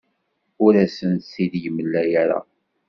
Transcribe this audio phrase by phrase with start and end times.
[0.65, 2.39] Ur asen-t-id-yemla ara.